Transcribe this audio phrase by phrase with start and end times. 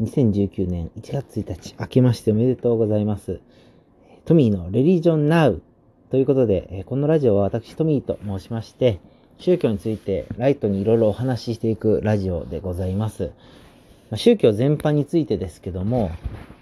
[0.00, 3.40] 2019年1月1日、明けましておめでとうございます。
[4.24, 5.62] トミーのレリジョンナウ
[6.10, 9.00] ということで、このラジオは私トミーと申しまして、
[9.36, 13.32] 宗教についてライトにいろいろお話ししていくラジオでございます。
[14.16, 16.10] 宗教全般についてですけども、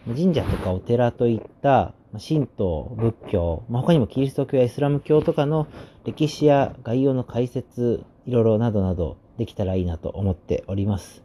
[0.04, 5.68] 神社とかお寺といった神道、仏教、ま、他にもキリスト教やイスラム教とかの
[6.04, 11.22] 歴史や概要の解説、いろいろなどなどできたらいいなと思っております。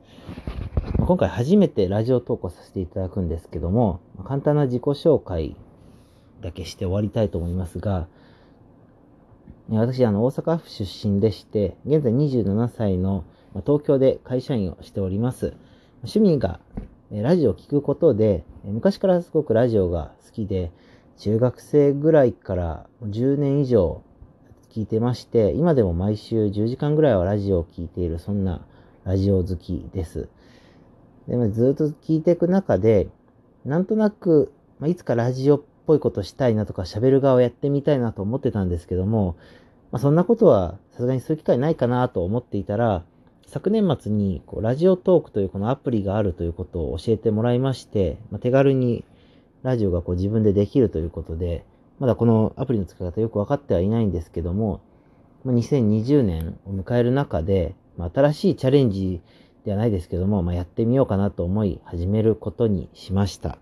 [1.06, 5.58] 今回初めてラジオ投稿させていただくんですけども、簡単な自己紹介
[6.40, 8.08] だけして終わりたいと思いますが、
[9.68, 13.26] 私、あの、大阪府出身でして、現在27歳の
[13.66, 15.58] 東京で会社員をしております。
[16.04, 16.62] 趣味が
[17.12, 20.72] ラジオを聴くことで、昔からすごくラジオが好きで、
[21.18, 24.02] 中学生ぐらいから10年以上
[24.72, 28.66] 聞いてまして、今でも毎週10時間ぐらいはラジオを聴いている、そんな
[29.04, 30.30] ラジオ好きです。
[31.28, 33.08] でもずっと聞いていく中で、
[33.66, 39.38] なんとなく、まあ、いつかラジオっぽいことしたいなとか、喋る側をやってみたいなと思ってたんですけども、
[39.92, 43.06] まあ、そんなことはさすがにする機会ないかなと思っていたら、
[43.48, 49.06] 昨年末にこうラジオトークというこのアプリがあるということを教えてもらいまして、まあ、手軽に
[49.62, 51.64] ラジオがこう自分でできるということで、
[52.00, 54.82] まだこのアプリの使い方よくわかってはいないんですけども、
[55.46, 59.22] まあ、2020年を迎える中で、まあ、新しいチャレンジ
[59.66, 63.58] ではないですけども、まあ、やってみようかなと思い始めることにしました。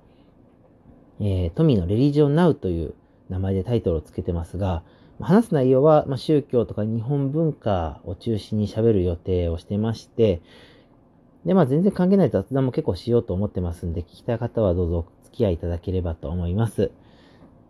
[1.19, 2.95] えー、トミーのレリジョンナウという
[3.29, 4.83] 名前でタイトルをつけてますが、
[5.19, 10.41] 話す内容は、まあ、宗教とか日本文化を中心に喋る予定をしてまして、
[11.45, 16.91] で、まあ全然関係ない雑談も結構しようと思ってますんで、聞きたい方はどうぞお付き合いいただければと思います。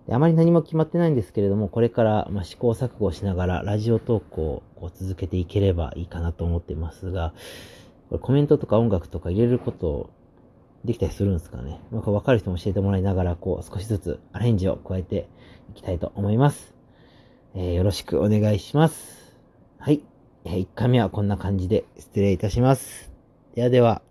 [0.10, 7.34] あまり何も決まってないんですけれども、これからま試行錯誤しながらラジオ投稿を続けていければいいかなと思ってますが、
[8.12, 10.10] これコメントとか音楽とか入れること
[10.84, 11.80] できたりするんですかね。
[11.92, 15.30] まあ、分かる人も教えてもらいながら、こう少しずつアレンジを加えて
[15.70, 16.76] いきたいと思います。
[17.56, 19.38] えー、よろしくお願いします。
[19.80, 20.02] はい。
[20.44, 23.14] 1回目はこんな感じで失礼いたします。
[23.56, 24.02] ではでは。